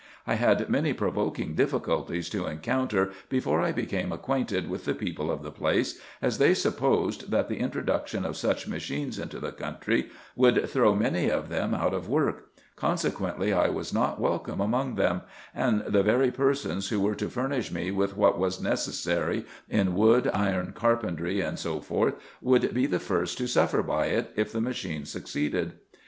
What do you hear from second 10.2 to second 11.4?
woidd throw many